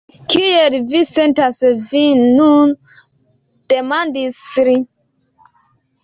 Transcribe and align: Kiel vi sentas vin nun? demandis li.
Kiel 0.33 0.75
vi 0.91 1.01
sentas 1.09 1.59
vin 1.91 2.23
nun? 2.39 2.73
demandis 3.73 4.39
li. 4.69 4.75